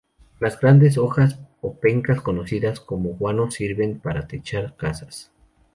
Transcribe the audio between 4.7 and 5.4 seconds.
casas.